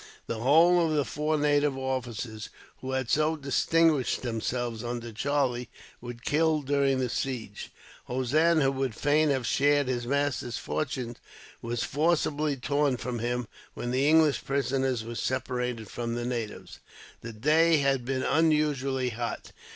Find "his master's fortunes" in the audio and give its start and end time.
9.87-11.17